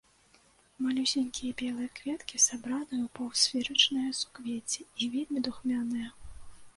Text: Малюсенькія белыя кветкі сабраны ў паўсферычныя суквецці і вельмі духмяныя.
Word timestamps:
Малюсенькія 0.83 1.51
белыя 1.59 1.89
кветкі 1.99 2.41
сабраны 2.45 2.95
ў 3.05 3.07
паўсферычныя 3.19 4.17
суквецці 4.21 4.89
і 5.01 5.11
вельмі 5.17 5.39
духмяныя. 5.49 6.09